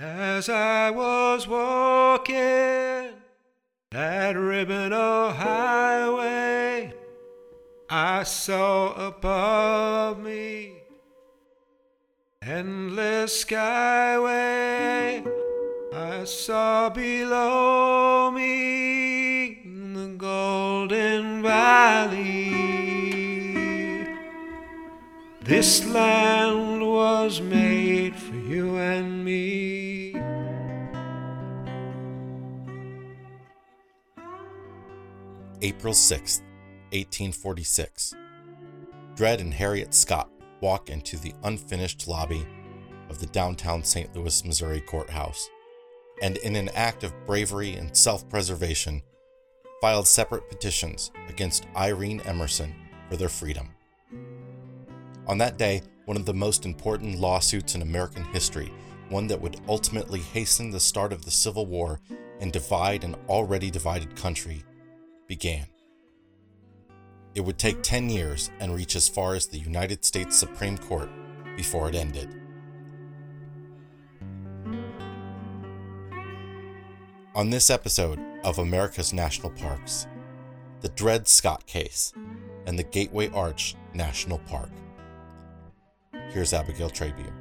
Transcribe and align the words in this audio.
As 0.00 0.48
I 0.48 0.90
was 0.92 1.48
walking 1.48 2.36
that 3.90 4.36
ribbon 4.36 4.92
of 4.92 5.34
highway, 5.34 6.92
I 7.90 8.22
saw 8.22 8.92
above 8.92 10.20
me 10.20 10.74
endless 12.40 13.44
skyway. 13.44 15.26
I 15.92 16.22
saw 16.22 16.90
below 16.90 18.30
me 18.30 19.62
the 19.94 20.14
golden 20.16 21.42
valley. 21.42 22.54
This 25.42 25.84
land 25.86 26.86
was 26.86 27.40
made 27.40 27.67
April 35.60 35.92
6, 35.92 36.38
1846. 36.92 38.14
Dred 39.16 39.40
and 39.40 39.52
Harriet 39.52 39.92
Scott 39.92 40.30
walk 40.60 40.88
into 40.88 41.18
the 41.18 41.34
unfinished 41.42 42.06
lobby 42.06 42.46
of 43.10 43.18
the 43.18 43.26
downtown 43.26 43.82
St. 43.82 44.14
Louis, 44.14 44.44
Missouri 44.44 44.80
courthouse, 44.80 45.50
and 46.22 46.36
in 46.38 46.54
an 46.54 46.68
act 46.76 47.02
of 47.02 47.12
bravery 47.26 47.74
and 47.74 47.96
self 47.96 48.28
preservation, 48.28 49.02
filed 49.80 50.06
separate 50.06 50.48
petitions 50.48 51.10
against 51.28 51.66
Irene 51.76 52.20
Emerson 52.20 52.72
for 53.10 53.16
their 53.16 53.28
freedom. 53.28 53.70
On 55.26 55.38
that 55.38 55.58
day, 55.58 55.82
one 56.04 56.16
of 56.16 56.24
the 56.24 56.34
most 56.34 56.66
important 56.66 57.18
lawsuits 57.18 57.74
in 57.74 57.82
American 57.82 58.24
history, 58.26 58.72
one 59.08 59.26
that 59.26 59.40
would 59.40 59.60
ultimately 59.68 60.20
hasten 60.20 60.70
the 60.70 60.78
start 60.78 61.12
of 61.12 61.24
the 61.24 61.32
Civil 61.32 61.66
War 61.66 61.98
and 62.40 62.52
divide 62.52 63.02
an 63.02 63.16
already 63.28 63.72
divided 63.72 64.14
country, 64.14 64.62
began. 65.28 65.66
It 67.34 67.42
would 67.42 67.58
take 67.58 67.82
10 67.82 68.10
years 68.10 68.50
and 68.58 68.74
reach 68.74 68.96
as 68.96 69.08
far 69.08 69.34
as 69.34 69.46
the 69.46 69.58
United 69.58 70.04
States 70.04 70.36
Supreme 70.36 70.76
Court 70.76 71.10
before 71.56 71.88
it 71.88 71.94
ended. 71.94 72.34
On 77.36 77.50
this 77.50 77.70
episode 77.70 78.18
of 78.42 78.58
America's 78.58 79.12
National 79.12 79.50
Parks, 79.50 80.08
the 80.80 80.88
Dred 80.88 81.28
Scott 81.28 81.66
case 81.66 82.12
and 82.66 82.76
the 82.76 82.82
Gateway 82.82 83.28
Arch 83.30 83.76
National 83.94 84.38
Park. 84.40 84.70
Here's 86.30 86.52
Abigail 86.52 86.90
Trabue. 86.90 87.32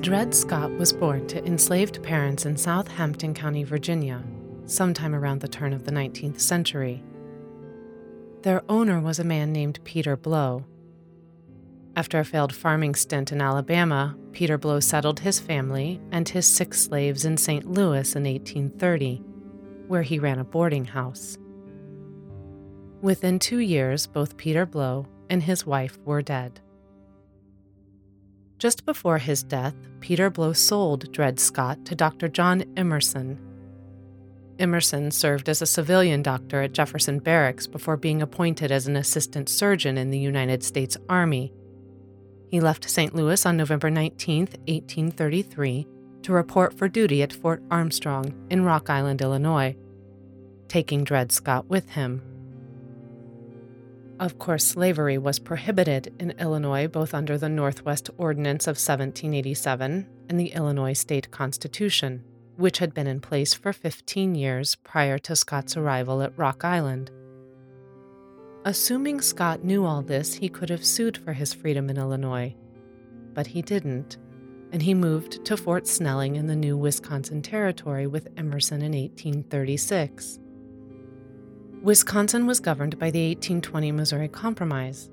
Dred 0.00 0.32
Scott 0.32 0.70
was 0.78 0.92
born 0.92 1.26
to 1.26 1.44
enslaved 1.44 2.00
parents 2.04 2.46
in 2.46 2.56
Southampton 2.56 3.34
County, 3.34 3.64
Virginia, 3.64 4.22
sometime 4.64 5.12
around 5.12 5.40
the 5.40 5.48
turn 5.48 5.72
of 5.72 5.84
the 5.84 5.90
19th 5.90 6.40
century. 6.40 7.02
Their 8.42 8.62
owner 8.68 9.00
was 9.00 9.18
a 9.18 9.24
man 9.24 9.52
named 9.52 9.80
Peter 9.82 10.16
Blow. 10.16 10.64
After 11.96 12.20
a 12.20 12.24
failed 12.24 12.54
farming 12.54 12.94
stint 12.94 13.32
in 13.32 13.40
Alabama, 13.40 14.16
Peter 14.30 14.56
Blow 14.56 14.78
settled 14.78 15.18
his 15.18 15.40
family 15.40 16.00
and 16.12 16.28
his 16.28 16.46
six 16.46 16.80
slaves 16.80 17.24
in 17.24 17.36
St. 17.36 17.68
Louis 17.68 18.14
in 18.14 18.22
1830, 18.22 19.16
where 19.88 20.02
he 20.02 20.20
ran 20.20 20.38
a 20.38 20.44
boarding 20.44 20.84
house. 20.84 21.38
Within 23.02 23.40
two 23.40 23.58
years, 23.58 24.06
both 24.06 24.36
Peter 24.36 24.64
Blow 24.64 25.06
and 25.28 25.42
his 25.42 25.66
wife 25.66 25.98
were 26.04 26.22
dead. 26.22 26.60
Just 28.58 28.84
before 28.84 29.18
his 29.18 29.44
death, 29.44 29.74
Peter 30.00 30.30
Blow 30.30 30.52
sold 30.52 31.12
Dred 31.12 31.38
Scott 31.38 31.84
to 31.86 31.94
Dr. 31.94 32.28
John 32.28 32.64
Emerson. 32.76 33.38
Emerson 34.58 35.12
served 35.12 35.48
as 35.48 35.62
a 35.62 35.66
civilian 35.66 36.22
doctor 36.22 36.62
at 36.62 36.72
Jefferson 36.72 37.20
Barracks 37.20 37.68
before 37.68 37.96
being 37.96 38.20
appointed 38.20 38.72
as 38.72 38.88
an 38.88 38.96
assistant 38.96 39.48
surgeon 39.48 39.96
in 39.96 40.10
the 40.10 40.18
United 40.18 40.64
States 40.64 40.96
Army. 41.08 41.52
He 42.50 42.60
left 42.60 42.90
St. 42.90 43.14
Louis 43.14 43.46
on 43.46 43.56
November 43.56 43.90
19, 43.90 44.40
1833, 44.40 45.86
to 46.22 46.32
report 46.32 46.76
for 46.76 46.88
duty 46.88 47.22
at 47.22 47.32
Fort 47.32 47.62
Armstrong 47.70 48.34
in 48.50 48.64
Rock 48.64 48.90
Island, 48.90 49.22
Illinois, 49.22 49.76
taking 50.66 51.04
Dred 51.04 51.30
Scott 51.30 51.66
with 51.68 51.90
him. 51.90 52.20
Of 54.20 54.38
course, 54.38 54.64
slavery 54.64 55.16
was 55.16 55.38
prohibited 55.38 56.12
in 56.18 56.32
Illinois 56.32 56.88
both 56.88 57.14
under 57.14 57.38
the 57.38 57.48
Northwest 57.48 58.10
Ordinance 58.18 58.66
of 58.66 58.72
1787 58.72 60.08
and 60.28 60.40
the 60.40 60.52
Illinois 60.52 60.94
State 60.94 61.30
Constitution, 61.30 62.24
which 62.56 62.78
had 62.78 62.92
been 62.92 63.06
in 63.06 63.20
place 63.20 63.54
for 63.54 63.72
15 63.72 64.34
years 64.34 64.74
prior 64.74 65.18
to 65.18 65.36
Scott's 65.36 65.76
arrival 65.76 66.20
at 66.20 66.36
Rock 66.36 66.64
Island. 66.64 67.12
Assuming 68.64 69.20
Scott 69.20 69.62
knew 69.62 69.84
all 69.84 70.02
this, 70.02 70.34
he 70.34 70.48
could 70.48 70.68
have 70.68 70.84
sued 70.84 71.16
for 71.16 71.32
his 71.32 71.54
freedom 71.54 71.88
in 71.88 71.96
Illinois. 71.96 72.56
But 73.34 73.46
he 73.46 73.62
didn't, 73.62 74.16
and 74.72 74.82
he 74.82 74.94
moved 74.94 75.44
to 75.44 75.56
Fort 75.56 75.86
Snelling 75.86 76.34
in 76.34 76.48
the 76.48 76.56
new 76.56 76.76
Wisconsin 76.76 77.40
Territory 77.40 78.08
with 78.08 78.26
Emerson 78.36 78.82
in 78.82 78.92
1836. 78.92 80.40
Wisconsin 81.82 82.46
was 82.46 82.58
governed 82.58 82.98
by 82.98 83.10
the 83.10 83.28
1820 83.28 83.92
Missouri 83.92 84.28
Compromise, 84.28 85.10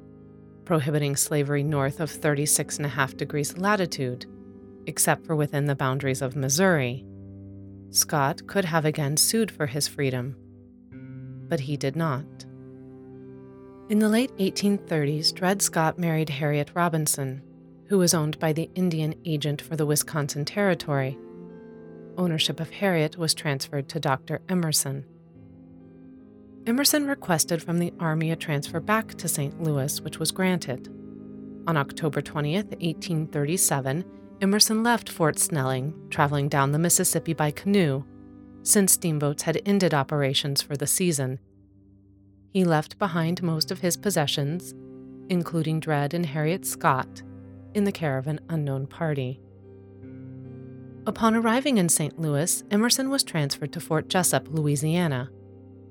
prohibiting 0.66 1.16
slavery 1.16 1.64
north 1.64 2.00
of 2.00 2.12
36.5 2.12 3.18
degrees 3.18 3.56
latitude, 3.58 4.26
except 4.88 5.26
for 5.26 5.36
within 5.36 5.68
the 5.68 5.76
boundaries 5.76 6.24
of 6.24 6.36
Missouri. 6.36 7.06
Scott 7.92 8.48
could 8.48 8.66
have 8.66 8.84
again 8.84 9.16
sued 9.16 9.52
for 9.52 9.68
his 9.68 9.88
freedom, 9.88 10.36
but 11.48 11.62
he 11.62 11.78
did 11.78 11.96
not. 11.96 12.26
In 13.88 14.00
the 14.00 14.10
late 14.10 14.36
1830s, 14.38 15.34
Dred 15.36 15.62
Scott 15.62 16.00
married 16.00 16.30
Harriet 16.30 16.72
Robinson, 16.74 17.44
who 17.90 18.00
was 18.00 18.16
owned 18.16 18.40
by 18.40 18.52
the 18.52 18.72
Indian 18.74 19.14
agent 19.24 19.62
for 19.62 19.76
the 19.76 19.86
Wisconsin 19.86 20.44
Territory. 20.44 21.16
Ownership 22.18 22.60
of 22.60 22.72
Harriet 22.72 23.18
was 23.18 23.36
transferred 23.36 23.88
to 23.90 24.00
Dr. 24.00 24.42
Emerson. 24.50 25.06
Emerson 26.68 27.06
requested 27.06 27.62
from 27.62 27.78
the 27.78 27.94
Army 28.00 28.32
a 28.32 28.36
transfer 28.36 28.80
back 28.80 29.14
to 29.16 29.28
St. 29.28 29.62
Louis, 29.62 30.02
which 30.02 30.18
was 30.18 30.32
granted. 30.32 30.88
On 31.68 31.78
October 31.78 32.22
20, 32.22 32.56
1837, 32.56 34.04
Emerson 34.42 34.82
left 34.82 35.10
Fort 35.10 35.38
Snelling, 35.38 35.94
traveling 36.10 36.50
down 36.50 36.72
the 36.72 36.80
Mississippi 36.80 37.34
by 37.34 37.52
canoe, 37.52 38.04
since 38.64 38.94
steamboats 38.94 39.44
had 39.44 39.62
ended 39.66 39.94
operations 39.94 40.64
for 40.64 40.76
the 40.76 40.88
season. 40.88 41.40
He 42.52 42.64
left 42.64 42.98
behind 42.98 43.44
most 43.44 43.70
of 43.70 43.82
his 43.82 43.96
possessions, 43.96 44.74
including 45.30 45.80
Dred 45.80 46.16
and 46.16 46.26
Harriet 46.26 46.66
Scott, 46.66 47.22
in 47.76 47.84
the 47.84 47.92
care 47.92 48.18
of 48.18 48.26
an 48.26 48.40
unknown 48.50 48.88
party. 48.88 49.40
Upon 51.06 51.36
arriving 51.36 51.78
in 51.78 51.90
St. 51.90 52.20
Louis, 52.20 52.64
Emerson 52.72 53.12
was 53.12 53.24
transferred 53.24 53.72
to 53.74 53.80
Fort 53.80 54.08
Jesup, 54.08 54.48
Louisiana, 54.50 55.30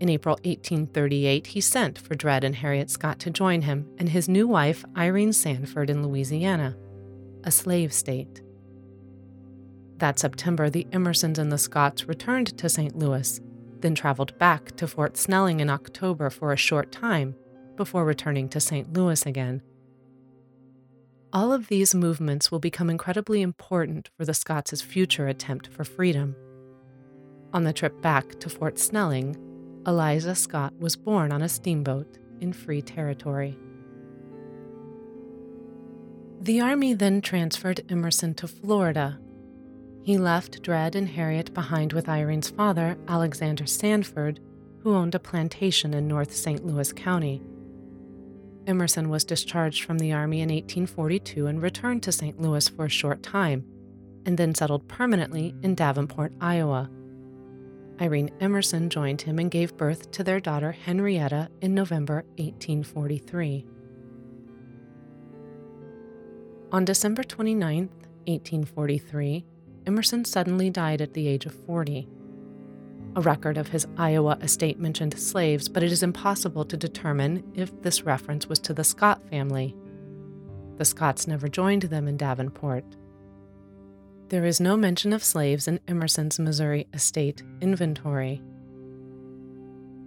in 0.01 0.09
April 0.09 0.35
1838, 0.45 1.47
he 1.49 1.61
sent 1.61 1.99
for 1.99 2.15
Dred 2.15 2.45
and 2.45 2.57
Harriet 2.57 2.91
Scott 2.91 3.19
to 3.21 3.31
join 3.31 3.63
him 3.63 3.89
and 3.99 4.09
his 4.09 4.29
new 4.29 4.47
wife, 4.47 4.85
Irene 4.97 5.33
Sanford, 5.33 5.91
in 5.91 6.07
Louisiana, 6.07 6.77
a 7.45 7.51
slave 7.51 7.93
state. 7.93 8.43
That 9.99 10.19
September, 10.19 10.69
the 10.69 10.87
Emersons 10.93 11.39
and 11.39 11.53
the 11.53 11.59
Scotts 11.59 12.07
returned 12.07 12.59
to 12.59 12.69
St. 12.69 12.97
Louis, 12.97 13.41
then 13.81 13.95
traveled 13.95 14.37
back 14.39 14.77
to 14.77 14.87
Fort 14.87 15.17
Snelling 15.17 15.61
in 15.61 15.71
October 15.71 16.31
for 16.31 16.53
a 16.53 16.57
short 16.57 16.91
time 16.91 17.35
before 17.77 18.05
returning 18.05 18.49
to 18.49 18.61
St. 18.61 18.93
Louis 18.93 19.25
again. 19.27 19.63
All 21.33 21.53
of 21.53 21.69
these 21.69 21.95
movements 21.95 22.51
will 22.51 22.61
become 22.61 22.89
incredibly 22.89 23.43
important 23.43 24.09
for 24.17 24.25
the 24.25 24.35
Scotts' 24.35 24.81
future 24.83 25.27
attempt 25.27 25.67
for 25.69 25.85
freedom. 25.85 26.37
On 27.53 27.65
the 27.65 27.73
trip 27.73 28.01
back 28.01 28.39
to 28.41 28.49
Fort 28.49 28.79
Snelling, 28.79 29.37
Eliza 29.87 30.35
Scott 30.35 30.73
was 30.79 30.97
born 30.97 31.31
on 31.31 31.43
a 31.43 31.49
steamboat 31.49 32.19
in 32.41 32.53
free 32.53 32.81
territory. 32.81 33.59
The 36.41 36.61
Army 36.61 36.95
then 36.95 37.21
transferred 37.21 37.85
Emerson 37.91 38.35
to 38.35 38.49
Florida. 38.49 39.19
He 40.03 40.19
left 40.19 40.63
Dred 40.63 40.95
and 40.95 41.09
Harriet 41.09 41.55
behind 41.55 41.93
with 41.93 42.09
Irene's 42.09 42.51
father, 42.51 42.99
Alexander 43.09 43.67
Sanford, 43.67 44.41
who 44.81 44.95
owned 44.95 45.15
a 45.15 45.19
plantation 45.19 45.95
in 45.95 46.07
North 46.07 46.35
St. 46.35 46.65
Louis 46.65 46.93
County. 46.93 47.43
Emerson 48.67 49.09
was 49.09 49.25
discharged 49.25 49.85
from 49.85 49.99
the 49.99 50.13
Army 50.13 50.41
in 50.41 50.49
1842 50.49 51.47
and 51.47 51.63
returned 51.63 52.03
to 52.03 52.13
St. 52.13 52.41
Louis 52.41 52.69
for 52.69 52.87
a 52.87 52.91
short 52.91 53.23
time, 53.23 53.65
and 54.27 54.39
then 54.39 54.55
settled 54.55 54.89
permanently 54.89 55.55
in 55.63 55.75
Davenport, 55.75 56.33
Iowa. 56.41 56.91
Irene 58.01 58.31
Emerson 58.41 58.91
joined 58.91 59.23
him 59.23 59.39
and 59.39 59.51
gave 59.51 59.77
birth 59.77 60.11
to 60.13 60.25
their 60.25 60.41
daughter 60.41 60.73
Henrietta 60.73 61.49
in 61.61 61.75
November 61.75 62.25
1843. 62.37 63.67
On 66.73 66.85
December 66.85 67.23
29, 67.23 67.89
1843, 68.27 69.45
Emerson 69.87 70.25
suddenly 70.25 70.71
died 70.71 71.01
at 71.01 71.15
the 71.15 71.29
age 71.29 71.47
of 71.47 71.55
40. 71.67 72.09
A 73.17 73.21
record 73.21 73.57
of 73.57 73.69
his 73.69 73.87
Iowa 73.97 74.39
estate 74.43 74.81
mentioned 74.81 75.17
slaves, 75.17 75.69
but 75.69 75.85
it 75.85 75.93
is 75.93 76.03
impossible 76.03 76.65
to 76.65 76.77
determine 76.77 77.45
if 77.55 77.81
this 77.83 78.03
reference 78.03 78.49
was 78.49 78.59
to 78.61 78.75
the 78.75 78.83
Scott 78.83 79.23
family. 79.31 79.77
The 80.79 80.85
Scotts 80.85 81.29
never 81.29 81.47
joined 81.47 81.83
them 81.83 82.09
in 82.09 82.17
Davenport. 82.17 82.85
There 84.35 84.47
is 84.47 84.59
no 84.59 84.77
mention 84.77 85.13
of 85.13 85.23
slaves 85.23 85.69
in 85.69 85.79
Emerson's 85.87 86.41
Missouri 86.41 86.89
estate 86.93 87.45
inventory. 87.61 88.43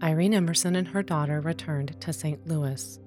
Irene 0.04 0.34
Emerson 0.34 0.76
and 0.76 0.90
her 0.90 1.02
daughter 1.02 1.40
returned 1.40 1.96
to 2.02 2.12
St. 2.12 2.46
Louis. 2.46 3.00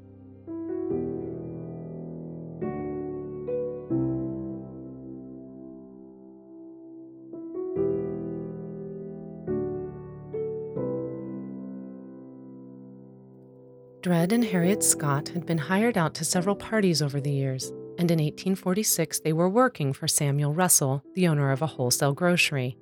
Dred 14.01 14.33
and 14.33 14.43
Harriet 14.43 14.83
Scott 14.83 15.29
had 15.29 15.45
been 15.45 15.59
hired 15.59 15.99
out 15.99 16.15
to 16.15 16.25
several 16.25 16.57
parties 16.57 17.03
over 17.03 17.21
the 17.21 17.31
years, 17.31 17.71
and 18.01 18.11
in 18.11 18.19
1846 18.19 19.21
they 19.21 19.33
were 19.33 19.49
working 19.49 19.93
for 19.93 20.09
Samuel 20.09 20.55
Russell, 20.55 21.05
the 21.15 21.29
owner 21.29 21.53
of 21.53 21.61
a 21.61 21.67
wholesale 21.67 22.15
grocery. 22.15 22.79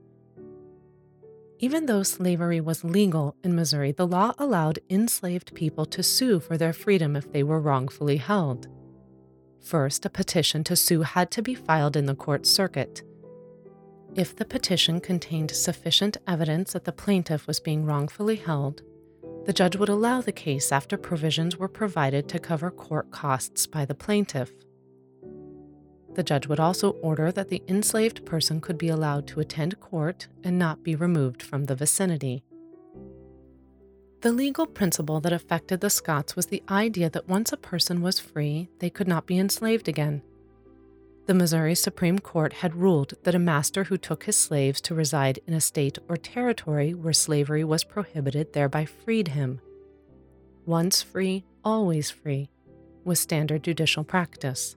Even 1.58 1.86
though 1.86 2.04
slavery 2.04 2.60
was 2.60 2.84
legal 2.84 3.34
in 3.42 3.56
Missouri, 3.56 3.90
the 3.90 4.06
law 4.06 4.32
allowed 4.38 4.78
enslaved 4.88 5.56
people 5.56 5.84
to 5.86 6.04
sue 6.04 6.38
for 6.38 6.56
their 6.56 6.72
freedom 6.72 7.16
if 7.16 7.32
they 7.32 7.42
were 7.42 7.60
wrongfully 7.60 8.18
held. 8.18 8.68
First, 9.60 10.06
a 10.06 10.10
petition 10.10 10.62
to 10.62 10.76
sue 10.76 11.02
had 11.02 11.32
to 11.32 11.42
be 11.42 11.54
filed 11.56 11.96
in 11.96 12.06
the 12.06 12.14
court 12.14 12.46
circuit. 12.46 13.02
If 14.14 14.36
the 14.36 14.44
petition 14.44 15.00
contained 15.00 15.50
sufficient 15.50 16.16
evidence 16.28 16.74
that 16.74 16.84
the 16.84 16.92
plaintiff 16.92 17.48
was 17.48 17.58
being 17.58 17.84
wrongfully 17.84 18.36
held, 18.36 18.82
the 19.46 19.52
judge 19.52 19.74
would 19.74 19.88
allow 19.88 20.20
the 20.20 20.30
case 20.30 20.70
after 20.70 20.96
provisions 20.96 21.56
were 21.56 21.68
provided 21.68 22.28
to 22.28 22.38
cover 22.38 22.70
court 22.70 23.10
costs 23.10 23.66
by 23.66 23.84
the 23.84 23.96
plaintiff. 23.96 24.52
The 26.14 26.22
judge 26.22 26.46
would 26.46 26.60
also 26.60 26.92
order 27.02 27.30
that 27.32 27.48
the 27.48 27.62
enslaved 27.68 28.24
person 28.24 28.60
could 28.60 28.78
be 28.78 28.88
allowed 28.88 29.26
to 29.28 29.40
attend 29.40 29.80
court 29.80 30.28
and 30.42 30.58
not 30.58 30.82
be 30.82 30.94
removed 30.96 31.42
from 31.42 31.64
the 31.64 31.74
vicinity. 31.74 32.42
The 34.22 34.32
legal 34.32 34.66
principle 34.66 35.20
that 35.20 35.32
affected 35.32 35.80
the 35.80 35.90
Scotts 35.90 36.34
was 36.34 36.46
the 36.46 36.62
idea 36.68 37.08
that 37.10 37.28
once 37.28 37.52
a 37.52 37.56
person 37.56 38.02
was 38.02 38.18
free, 38.18 38.68
they 38.80 38.90
could 38.90 39.06
not 39.06 39.26
be 39.26 39.38
enslaved 39.38 39.86
again. 39.86 40.22
The 41.26 41.34
Missouri 41.34 41.74
Supreme 41.74 42.18
Court 42.18 42.54
had 42.54 42.74
ruled 42.74 43.12
that 43.22 43.34
a 43.34 43.38
master 43.38 43.84
who 43.84 43.98
took 43.98 44.24
his 44.24 44.34
slaves 44.34 44.80
to 44.80 44.94
reside 44.94 45.38
in 45.46 45.52
a 45.52 45.60
state 45.60 45.98
or 46.08 46.16
territory 46.16 46.94
where 46.94 47.12
slavery 47.12 47.62
was 47.62 47.84
prohibited 47.84 48.54
thereby 48.54 48.86
freed 48.86 49.28
him. 49.28 49.60
Once 50.64 51.02
free, 51.02 51.44
always 51.62 52.10
free, 52.10 52.48
was 53.04 53.20
standard 53.20 53.62
judicial 53.62 54.04
practice. 54.04 54.74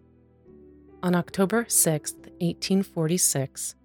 On 1.03 1.15
October 1.15 1.65
6, 1.68 2.13
1846, 2.13 3.75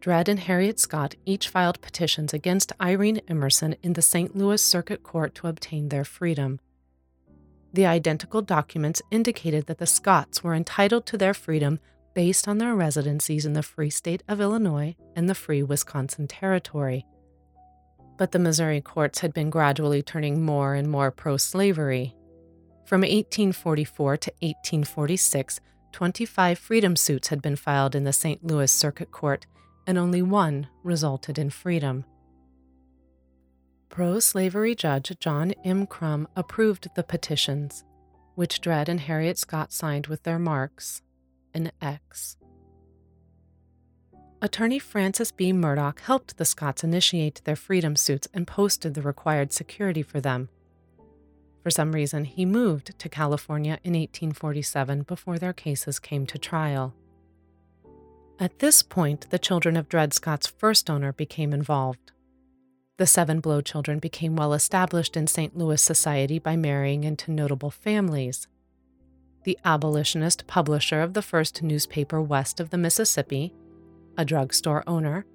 Dred 0.00 0.28
and 0.28 0.38
Harriet 0.38 0.78
Scott 0.78 1.14
each 1.24 1.48
filed 1.48 1.80
petitions 1.80 2.34
against 2.34 2.74
Irene 2.78 3.22
Emerson 3.26 3.74
in 3.82 3.94
the 3.94 4.02
St. 4.02 4.36
Louis 4.36 4.62
Circuit 4.62 5.02
Court 5.02 5.34
to 5.36 5.46
obtain 5.46 5.88
their 5.88 6.04
freedom. 6.04 6.60
The 7.72 7.86
identical 7.86 8.42
documents 8.42 9.00
indicated 9.10 9.66
that 9.66 9.78
the 9.78 9.86
Scotts 9.86 10.44
were 10.44 10.54
entitled 10.54 11.06
to 11.06 11.16
their 11.16 11.32
freedom 11.32 11.80
based 12.14 12.46
on 12.46 12.58
their 12.58 12.74
residencies 12.74 13.46
in 13.46 13.54
the 13.54 13.62
Free 13.62 13.90
State 13.90 14.22
of 14.28 14.38
Illinois 14.38 14.94
and 15.16 15.26
the 15.26 15.34
Free 15.34 15.62
Wisconsin 15.62 16.28
Territory. 16.28 17.06
But 18.18 18.32
the 18.32 18.38
Missouri 18.38 18.82
courts 18.82 19.20
had 19.20 19.32
been 19.32 19.48
gradually 19.48 20.02
turning 20.02 20.44
more 20.44 20.74
and 20.74 20.90
more 20.90 21.10
pro 21.10 21.38
slavery. 21.38 22.14
From 22.84 23.00
1844 23.00 24.16
to 24.18 24.30
1846, 24.40 25.60
25 25.92 26.58
freedom 26.58 26.96
suits 26.96 27.28
had 27.28 27.42
been 27.42 27.56
filed 27.56 27.94
in 27.94 28.04
the 28.04 28.12
St. 28.12 28.44
Louis 28.44 28.70
Circuit 28.70 29.10
Court, 29.10 29.46
and 29.86 29.96
only 29.96 30.22
one 30.22 30.68
resulted 30.82 31.38
in 31.38 31.50
freedom. 31.50 32.04
Pro 33.88 34.20
slavery 34.20 34.74
judge 34.74 35.12
John 35.18 35.52
M. 35.64 35.86
Krum 35.86 36.26
approved 36.36 36.88
the 36.94 37.02
petitions, 37.02 37.84
which 38.34 38.60
Dred 38.60 38.88
and 38.88 39.00
Harriet 39.00 39.38
Scott 39.38 39.72
signed 39.72 40.06
with 40.06 40.22
their 40.22 40.38
marks 40.38 41.02
an 41.54 41.72
X. 41.80 42.36
Attorney 44.40 44.78
Francis 44.78 45.32
B. 45.32 45.52
Murdoch 45.52 46.00
helped 46.00 46.36
the 46.36 46.44
Scotts 46.44 46.84
initiate 46.84 47.42
their 47.44 47.56
freedom 47.56 47.96
suits 47.96 48.28
and 48.32 48.46
posted 48.46 48.94
the 48.94 49.02
required 49.02 49.52
security 49.52 50.02
for 50.02 50.20
them. 50.20 50.48
For 51.68 51.72
some 51.72 51.92
reason, 51.92 52.24
he 52.24 52.46
moved 52.46 52.98
to 52.98 53.10
California 53.10 53.78
in 53.84 53.92
1847 53.92 55.02
before 55.02 55.38
their 55.38 55.52
cases 55.52 55.98
came 55.98 56.24
to 56.24 56.38
trial. 56.38 56.94
At 58.40 58.60
this 58.60 58.82
point, 58.82 59.28
the 59.28 59.38
children 59.38 59.76
of 59.76 59.86
Dred 59.86 60.14
Scott's 60.14 60.46
first 60.46 60.88
owner 60.88 61.12
became 61.12 61.52
involved. 61.52 62.10
The 62.96 63.06
seven 63.06 63.40
Blow 63.40 63.60
children 63.60 63.98
became 63.98 64.34
well 64.34 64.54
established 64.54 65.14
in 65.14 65.26
St. 65.26 65.58
Louis 65.58 65.82
society 65.82 66.38
by 66.38 66.56
marrying 66.56 67.04
into 67.04 67.32
notable 67.32 67.70
families 67.70 68.48
the 69.44 69.58
abolitionist 69.62 70.46
publisher 70.46 71.02
of 71.02 71.12
the 71.12 71.20
first 71.20 71.62
newspaper 71.62 72.22
west 72.22 72.60
of 72.60 72.70
the 72.70 72.78
Mississippi, 72.78 73.52
a 74.16 74.24
drugstore 74.24 74.84
owner, 74.86 75.26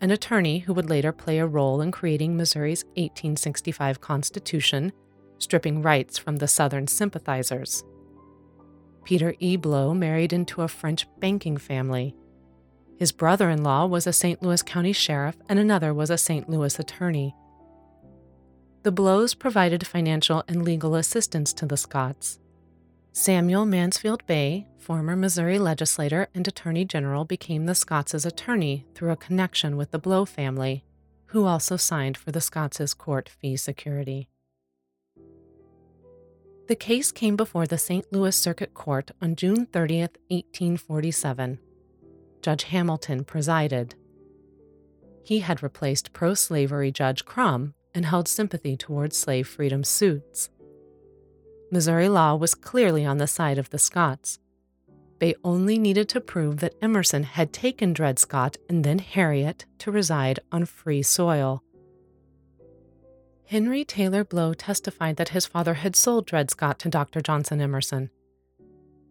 an 0.00 0.10
attorney 0.10 0.58
who 0.58 0.74
would 0.74 0.90
later 0.90 1.12
play 1.12 1.38
a 1.38 1.46
role 1.46 1.80
in 1.80 1.92
creating 1.92 2.36
Missouri's 2.36 2.82
1865 2.96 4.00
Constitution, 4.00 4.92
stripping 5.38 5.82
rights 5.82 6.18
from 6.18 6.36
the 6.36 6.48
Southern 6.48 6.86
sympathizers. 6.86 7.84
Peter 9.04 9.34
E. 9.38 9.56
Blow 9.56 9.94
married 9.94 10.32
into 10.32 10.62
a 10.62 10.68
French 10.68 11.06
banking 11.20 11.56
family. 11.56 12.14
His 12.98 13.12
brother 13.12 13.50
in 13.50 13.62
law 13.62 13.86
was 13.86 14.06
a 14.06 14.12
St. 14.12 14.42
Louis 14.42 14.62
County 14.62 14.92
sheriff, 14.92 15.36
and 15.48 15.58
another 15.58 15.94
was 15.94 16.10
a 16.10 16.18
St. 16.18 16.48
Louis 16.48 16.78
attorney. 16.78 17.34
The 18.82 18.92
Blows 18.92 19.34
provided 19.34 19.86
financial 19.86 20.42
and 20.48 20.64
legal 20.64 20.94
assistance 20.94 21.52
to 21.54 21.66
the 21.66 21.76
Scotts. 21.76 22.38
Samuel 23.12 23.64
Mansfield 23.64 24.26
Bay, 24.26 24.66
former 24.78 25.16
Missouri 25.16 25.58
legislator 25.58 26.28
and 26.34 26.46
attorney 26.46 26.84
general, 26.84 27.24
became 27.24 27.66
the 27.66 27.74
Scotts' 27.74 28.24
attorney 28.24 28.86
through 28.94 29.10
a 29.10 29.16
connection 29.16 29.76
with 29.76 29.90
the 29.90 29.98
Blow 29.98 30.24
family, 30.24 30.84
who 31.26 31.46
also 31.46 31.76
signed 31.76 32.16
for 32.16 32.30
the 32.30 32.40
Scotts' 32.40 32.94
court 32.94 33.28
fee 33.28 33.56
security. 33.56 34.28
The 36.68 36.76
case 36.76 37.12
came 37.12 37.36
before 37.36 37.66
the 37.66 37.78
St. 37.78 38.12
Louis 38.12 38.34
Circuit 38.34 38.74
Court 38.74 39.12
on 39.22 39.36
June 39.36 39.66
30, 39.66 40.00
1847. 40.00 41.60
Judge 42.42 42.64
Hamilton 42.64 43.24
presided. 43.24 43.94
He 45.22 45.40
had 45.40 45.62
replaced 45.62 46.12
pro 46.12 46.34
slavery 46.34 46.90
Judge 46.90 47.24
Krum 47.24 47.74
and 47.94 48.04
held 48.04 48.26
sympathy 48.26 48.76
towards 48.76 49.16
slave 49.16 49.46
freedom 49.46 49.84
suits. 49.84 50.50
Missouri 51.70 52.08
law 52.08 52.34
was 52.34 52.54
clearly 52.54 53.04
on 53.04 53.18
the 53.18 53.26
side 53.26 53.58
of 53.58 53.70
the 53.70 53.78
Scotts. 53.78 54.40
They 55.18 55.34
only 55.44 55.78
needed 55.78 56.08
to 56.10 56.20
prove 56.20 56.58
that 56.58 56.74
Emerson 56.82 57.22
had 57.22 57.52
taken 57.52 57.92
Dred 57.92 58.18
Scott 58.18 58.56
and 58.68 58.84
then 58.84 58.98
Harriet 58.98 59.66
to 59.78 59.92
reside 59.92 60.40
on 60.50 60.64
free 60.64 61.02
soil. 61.02 61.62
Henry 63.48 63.84
Taylor 63.84 64.24
Blow 64.24 64.54
testified 64.54 65.16
that 65.16 65.28
his 65.28 65.46
father 65.46 65.74
had 65.74 65.94
sold 65.94 66.26
Dred 66.26 66.50
Scott 66.50 66.80
to 66.80 66.88
Dr. 66.88 67.20
Johnson 67.20 67.60
Emerson. 67.60 68.10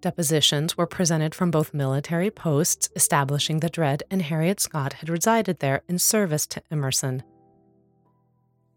Depositions 0.01 0.75
were 0.77 0.85
presented 0.85 1.33
from 1.33 1.51
both 1.51 1.73
military 1.73 2.29
posts 2.29 2.89
establishing 2.97 3.61
that 3.61 3.71
Dred 3.71 4.03
and 4.11 4.21
Harriet 4.21 4.59
Scott 4.59 4.93
had 4.93 5.09
resided 5.09 5.59
there 5.59 5.83
in 5.87 5.99
service 5.99 6.45
to 6.47 6.61
Emerson. 6.69 7.23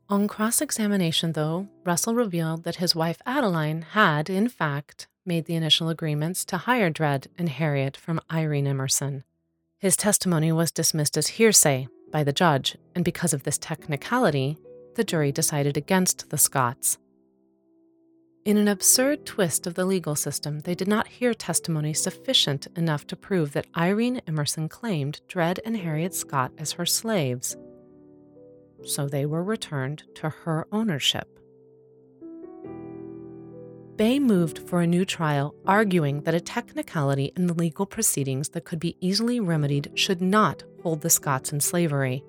On 0.08 0.28
cross 0.28 0.62
examination, 0.62 1.32
though, 1.32 1.68
Russell 1.84 2.14
revealed 2.14 2.62
that 2.62 2.76
his 2.76 2.94
wife 2.94 3.20
Adeline 3.26 3.82
had, 3.82 4.30
in 4.30 4.48
fact, 4.48 5.08
made 5.26 5.44
the 5.46 5.56
initial 5.56 5.88
agreements 5.88 6.44
to 6.46 6.56
hire 6.56 6.88
Dred 6.88 7.26
and 7.36 7.48
Harriet 7.48 7.96
from 7.96 8.20
Irene 8.32 8.68
Emerson. 8.68 9.24
His 9.78 9.96
testimony 9.96 10.52
was 10.52 10.70
dismissed 10.70 11.16
as 11.18 11.26
hearsay 11.26 11.88
by 12.10 12.24
the 12.24 12.32
judge, 12.32 12.76
and 12.94 13.04
because 13.04 13.34
of 13.34 13.42
this 13.42 13.58
technicality, 13.58 14.56
the 14.98 15.04
jury 15.04 15.32
decided 15.32 15.76
against 15.76 16.28
the 16.28 16.36
Scotts. 16.36 16.98
In 18.44 18.56
an 18.56 18.66
absurd 18.66 19.24
twist 19.24 19.66
of 19.66 19.74
the 19.74 19.84
legal 19.84 20.16
system, 20.16 20.60
they 20.60 20.74
did 20.74 20.88
not 20.88 21.06
hear 21.06 21.32
testimony 21.32 21.94
sufficient 21.94 22.66
enough 22.76 23.06
to 23.06 23.16
prove 23.16 23.52
that 23.52 23.68
Irene 23.76 24.20
Emerson 24.26 24.68
claimed 24.68 25.20
Dred 25.28 25.60
and 25.64 25.76
Harriet 25.76 26.14
Scott 26.14 26.50
as 26.58 26.72
her 26.72 26.84
slaves. 26.84 27.56
So 28.84 29.06
they 29.06 29.24
were 29.24 29.44
returned 29.44 30.02
to 30.16 30.30
her 30.30 30.66
ownership. 30.72 31.28
Bay 33.94 34.18
moved 34.18 34.58
for 34.58 34.80
a 34.80 34.86
new 34.86 35.04
trial, 35.04 35.54
arguing 35.64 36.22
that 36.22 36.34
a 36.34 36.40
technicality 36.40 37.32
in 37.36 37.46
the 37.46 37.54
legal 37.54 37.86
proceedings 37.86 38.48
that 38.48 38.64
could 38.64 38.80
be 38.80 38.96
easily 39.00 39.38
remedied 39.38 39.92
should 39.94 40.20
not 40.20 40.64
hold 40.82 41.02
the 41.02 41.10
Scotts 41.10 41.52
in 41.52 41.60
slavery. 41.60 42.24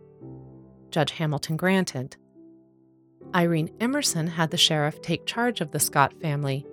Judge 0.91 1.11
Hamilton 1.11 1.57
granted. 1.57 2.15
Irene 3.35 3.69
Emerson 3.79 4.27
had 4.27 4.49
the 4.49 4.57
sheriff 4.57 5.01
take 5.01 5.25
charge 5.25 5.61
of 5.61 5.71
the 5.71 5.79
Scott 5.79 6.13
family. 6.19 6.65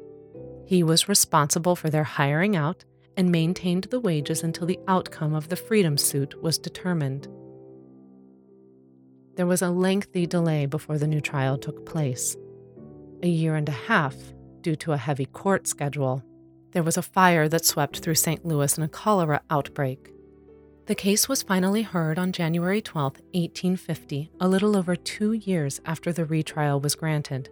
He 0.67 0.83
was 0.83 1.09
responsible 1.09 1.77
for 1.77 1.91
their 1.91 2.05
hiring 2.05 2.57
out 2.57 2.85
and 3.17 3.31
maintained 3.31 3.85
the 3.85 4.01
wages 4.01 4.43
until 4.43 4.67
the 4.67 4.81
outcome 4.89 5.35
of 5.35 5.49
the 5.49 5.57
freedom 5.57 5.99
suit 5.99 6.43
was 6.43 6.59
determined. 6.59 7.29
There 9.37 9.47
was 9.47 9.61
a 9.61 9.71
lengthy 9.71 10.27
delay 10.27 10.65
before 10.67 10.97
the 10.97 11.07
new 11.07 11.21
trial 11.21 11.59
took 11.59 11.85
place. 11.85 12.37
A 13.23 13.29
year 13.29 13.55
and 13.55 13.69
a 13.69 13.73
half 13.73 14.17
due 14.63 14.77
to 14.77 14.93
a 14.93 14.97
heavy 14.97 15.27
court 15.27 15.67
schedule. 15.67 16.23
There 16.73 16.83
was 16.83 16.97
a 16.97 17.03
fire 17.03 17.49
that 17.49 17.65
swept 17.67 17.99
through 18.01 18.15
St. 18.15 18.45
Louis 18.45 18.77
and 18.77 18.85
a 18.85 18.89
cholera 18.89 19.43
outbreak. 19.51 20.11
The 20.87 20.95
case 20.95 21.29
was 21.29 21.43
finally 21.43 21.83
heard 21.83 22.17
on 22.17 22.31
January 22.31 22.81
12, 22.81 23.15
1850, 23.33 24.31
a 24.39 24.47
little 24.47 24.77
over 24.77 24.95
two 24.95 25.33
years 25.33 25.81
after 25.85 26.13
the 26.13 26.25
retrial 26.25 26.79
was 26.79 26.95
granted. 26.95 27.49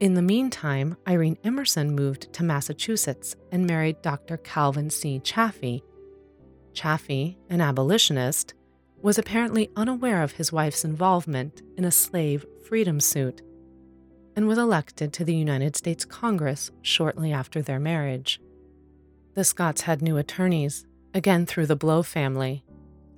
In 0.00 0.12
the 0.12 0.20
meantime, 0.20 0.98
Irene 1.08 1.38
Emerson 1.44 1.94
moved 1.94 2.30
to 2.34 2.44
Massachusetts 2.44 3.36
and 3.50 3.66
married 3.66 4.02
Dr. 4.02 4.36
Calvin 4.36 4.90
C. 4.90 5.18
Chaffee. 5.20 5.82
Chaffee, 6.74 7.38
an 7.48 7.62
abolitionist, 7.62 8.52
was 9.00 9.16
apparently 9.16 9.70
unaware 9.74 10.22
of 10.22 10.32
his 10.32 10.52
wife's 10.52 10.84
involvement 10.84 11.62
in 11.78 11.86
a 11.86 11.90
slave 11.90 12.44
freedom 12.68 13.00
suit 13.00 13.40
and 14.36 14.46
was 14.46 14.58
elected 14.58 15.14
to 15.14 15.24
the 15.24 15.34
United 15.34 15.74
States 15.74 16.04
Congress 16.04 16.70
shortly 16.82 17.32
after 17.32 17.62
their 17.62 17.80
marriage. 17.80 18.42
The 19.34 19.44
Scotts 19.44 19.82
had 19.82 20.02
new 20.02 20.18
attorneys, 20.18 20.86
again 21.14 21.46
through 21.46 21.66
the 21.66 21.76
Blow 21.76 22.02
family 22.02 22.64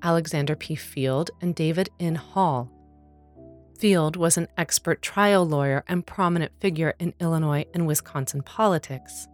Alexander 0.02 0.56
P. 0.56 0.74
Field 0.74 1.30
and 1.40 1.54
David 1.54 1.88
N. 2.00 2.16
Hall. 2.16 2.70
Field 3.78 4.16
was 4.16 4.36
an 4.36 4.48
expert 4.56 5.02
trial 5.02 5.46
lawyer 5.46 5.84
and 5.88 6.06
prominent 6.06 6.52
figure 6.60 6.94
in 6.98 7.14
Illinois 7.20 7.64
and 7.72 7.86
Wisconsin 7.86 8.42
politics. 8.42 9.28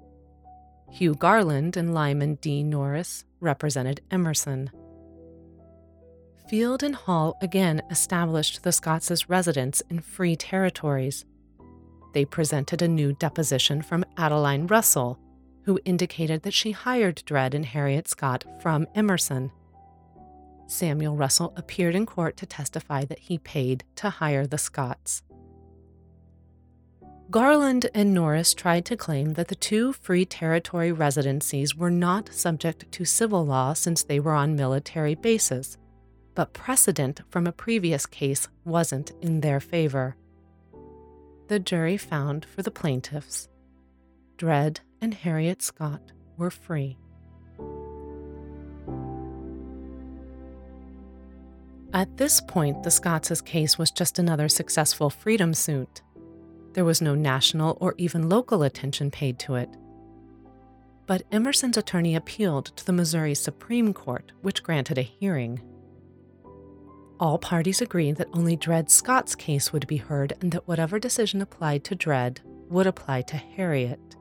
Hugh 0.90 1.14
Garland 1.14 1.76
and 1.76 1.94
Lyman 1.94 2.36
D. 2.36 2.62
Norris 2.62 3.24
represented 3.40 4.00
Emerson. 4.10 4.70
Field 6.48 6.82
and 6.82 6.94
Hall 6.94 7.36
again 7.42 7.82
established 7.90 8.62
the 8.62 8.72
Scotts 8.72 9.28
residence 9.28 9.82
in 9.90 10.00
free 10.00 10.36
territories 10.36 11.24
they 12.12 12.24
presented 12.24 12.82
a 12.82 12.88
new 12.88 13.12
deposition 13.12 13.82
from 13.82 14.04
Adeline 14.16 14.66
Russell, 14.66 15.18
who 15.68 15.78
indicated 15.84 16.44
that 16.44 16.54
she 16.54 16.70
hired 16.70 17.22
Dred 17.26 17.52
and 17.52 17.66
Harriet 17.66 18.08
Scott 18.08 18.42
from 18.62 18.86
Emerson. 18.94 19.50
Samuel 20.66 21.14
Russell 21.14 21.52
appeared 21.56 21.94
in 21.94 22.06
court 22.06 22.38
to 22.38 22.46
testify 22.46 23.04
that 23.04 23.18
he 23.18 23.36
paid 23.36 23.84
to 23.96 24.08
hire 24.08 24.46
the 24.46 24.56
Scotts. 24.56 25.22
Garland 27.30 27.90
and 27.92 28.14
Norris 28.14 28.54
tried 28.54 28.86
to 28.86 28.96
claim 28.96 29.34
that 29.34 29.48
the 29.48 29.54
two 29.54 29.92
Free 29.92 30.24
Territory 30.24 30.90
residencies 30.90 31.76
were 31.76 31.90
not 31.90 32.32
subject 32.32 32.90
to 32.92 33.04
civil 33.04 33.44
law 33.44 33.74
since 33.74 34.02
they 34.02 34.18
were 34.18 34.32
on 34.32 34.56
military 34.56 35.14
bases, 35.14 35.76
but 36.34 36.54
precedent 36.54 37.20
from 37.28 37.46
a 37.46 37.52
previous 37.52 38.06
case 38.06 38.48
wasn't 38.64 39.12
in 39.20 39.42
their 39.42 39.60
favor 39.60 40.16
the 41.48 41.58
jury 41.58 41.96
found 41.96 42.44
for 42.44 42.62
the 42.62 42.70
plaintiffs. 42.70 43.48
Dred 44.36 44.80
and 45.00 45.14
Harriet 45.14 45.62
Scott 45.62 46.12
were 46.36 46.50
free. 46.50 46.98
At 51.94 52.16
this 52.18 52.40
point, 52.40 52.82
the 52.82 52.90
Scotts' 52.90 53.40
case 53.40 53.78
was 53.78 53.90
just 53.90 54.18
another 54.18 54.48
successful 54.48 55.08
freedom 55.08 55.54
suit. 55.54 56.02
There 56.74 56.84
was 56.84 57.00
no 57.00 57.14
national 57.14 57.78
or 57.80 57.94
even 57.96 58.28
local 58.28 58.62
attention 58.62 59.10
paid 59.10 59.38
to 59.40 59.54
it. 59.54 59.70
But 61.06 61.22
Emerson's 61.32 61.78
attorney 61.78 62.14
appealed 62.14 62.66
to 62.76 62.84
the 62.84 62.92
Missouri 62.92 63.34
Supreme 63.34 63.94
Court, 63.94 64.32
which 64.42 64.62
granted 64.62 64.98
a 64.98 65.02
hearing. 65.02 65.62
All 67.18 67.38
parties 67.38 67.80
agreed 67.80 68.16
that 68.16 68.28
only 68.34 68.54
Dred 68.54 68.90
Scott's 68.90 69.34
case 69.34 69.72
would 69.72 69.86
be 69.86 69.96
heard 69.96 70.34
and 70.40 70.52
that 70.52 70.68
whatever 70.68 70.98
decision 70.98 71.40
applied 71.40 71.82
to 71.84 71.94
Dred 71.94 72.42
would 72.68 72.86
apply 72.86 73.22
to 73.22 73.36
Harriet. 73.38 74.17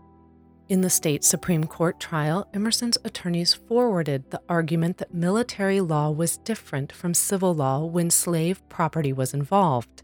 In 0.70 0.82
the 0.82 0.90
state 0.90 1.24
Supreme 1.24 1.64
Court 1.64 1.98
trial, 1.98 2.46
Emerson's 2.54 2.98
attorneys 3.06 3.54
forwarded 3.54 4.32
the 4.32 4.42
argument 4.50 4.98
that 4.98 5.14
military 5.14 5.80
law 5.80 6.12
was 6.12 6.40
different 6.40 6.92
from 6.92 7.14
civil 7.14 7.56
law 7.56 7.86
when 7.86 8.10
slave 8.10 8.62
property 8.68 9.14
was 9.14 9.34
involved. 9.34 10.04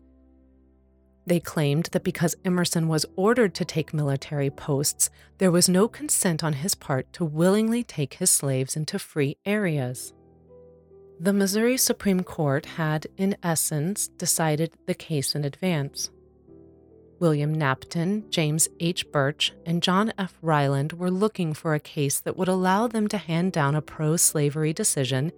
They 1.26 1.42
claimed 1.42 1.90
that 1.92 2.06
because 2.06 2.36
Emerson 2.46 2.88
was 2.88 3.06
ordered 3.18 3.54
to 3.56 3.66
take 3.66 3.94
military 3.94 4.50
posts, 4.50 5.10
there 5.38 5.52
was 5.52 5.68
no 5.68 5.90
consent 5.90 6.46
on 6.46 6.54
his 6.54 6.76
part 6.76 7.12
to 7.14 7.26
willingly 7.26 7.84
take 7.84 8.16
his 8.16 8.30
slaves 8.30 8.78
into 8.78 8.98
free 8.98 9.36
areas. 9.46 10.14
The 11.20 11.34
Missouri 11.34 11.78
Supreme 11.78 12.24
Court 12.24 12.66
had, 12.66 13.08
in 13.18 13.36
essence, 13.44 14.08
decided 14.08 14.72
the 14.86 14.94
case 14.94 15.36
in 15.36 15.44
advance. 15.44 16.10
William 17.20 17.56
Napton, 17.56 18.30
James 18.30 18.68
H. 18.80 19.10
Birch, 19.12 19.54
and 19.66 19.82
John 19.82 20.12
F. 20.18 20.38
Ryland 20.42 20.94
were 20.94 21.12
looking 21.12 21.54
for 21.54 21.74
a 21.74 21.80
case 21.80 22.20
that 22.20 22.38
would 22.38 22.48
allow 22.48 22.88
them 22.88 23.08
to 23.08 23.18
hand 23.18 23.52
down 23.52 23.76
a 23.76 23.82
pro 23.82 24.18
slavery 24.18 24.74
decision 24.74 25.32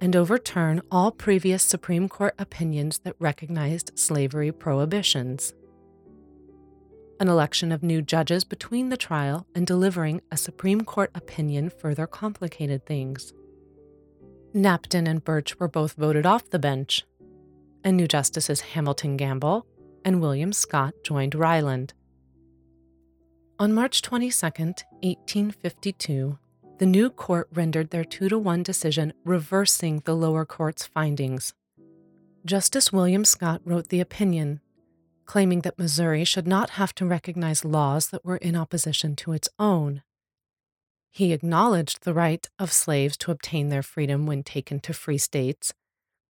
and 0.00 0.14
overturn 0.14 0.80
all 0.90 1.10
previous 1.10 1.62
Supreme 1.62 2.08
Court 2.08 2.34
opinions 2.38 3.00
that 3.00 3.16
recognized 3.18 3.98
slavery 3.98 4.52
prohibitions. 4.52 5.54
An 7.20 7.28
election 7.28 7.72
of 7.72 7.82
new 7.82 8.00
judges 8.00 8.44
between 8.44 8.90
the 8.90 8.96
trial 8.96 9.46
and 9.54 9.66
delivering 9.66 10.20
a 10.30 10.36
Supreme 10.36 10.82
Court 10.82 11.10
opinion 11.14 11.68
further 11.68 12.06
complicated 12.06 12.86
things. 12.86 13.32
Napton 14.54 15.08
and 15.08 15.24
Birch 15.24 15.58
were 15.58 15.68
both 15.68 15.94
voted 15.94 16.26
off 16.26 16.48
the 16.50 16.58
bench, 16.58 17.04
and 17.82 17.96
new 17.96 18.06
justices 18.06 18.60
Hamilton 18.60 19.16
Gamble 19.16 19.66
and 20.08 20.22
William 20.22 20.54
Scott 20.54 20.94
joined 21.04 21.34
Ryland. 21.34 21.92
On 23.58 23.74
March 23.74 24.00
22, 24.00 24.46
1852, 24.46 26.38
the 26.78 26.86
new 26.86 27.10
court 27.10 27.46
rendered 27.52 27.90
their 27.90 28.04
2 28.04 28.30
to 28.30 28.38
1 28.38 28.62
decision 28.62 29.12
reversing 29.26 30.00
the 30.06 30.16
lower 30.16 30.46
court's 30.46 30.86
findings. 30.86 31.52
Justice 32.46 32.90
William 32.90 33.22
Scott 33.22 33.60
wrote 33.66 33.90
the 33.90 34.00
opinion, 34.00 34.62
claiming 35.26 35.60
that 35.60 35.78
Missouri 35.78 36.24
should 36.24 36.46
not 36.46 36.70
have 36.70 36.94
to 36.94 37.04
recognize 37.04 37.62
laws 37.62 38.08
that 38.08 38.24
were 38.24 38.38
in 38.38 38.56
opposition 38.56 39.14
to 39.16 39.32
its 39.32 39.50
own. 39.58 40.00
He 41.10 41.34
acknowledged 41.34 42.04
the 42.04 42.14
right 42.14 42.48
of 42.58 42.72
slaves 42.72 43.18
to 43.18 43.30
obtain 43.30 43.68
their 43.68 43.82
freedom 43.82 44.24
when 44.24 44.42
taken 44.42 44.80
to 44.80 44.94
free 44.94 45.18
states, 45.18 45.74